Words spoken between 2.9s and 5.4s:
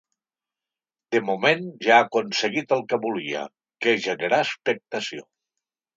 que volia, que és generar expectació.